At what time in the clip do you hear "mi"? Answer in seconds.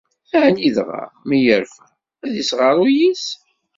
1.27-1.37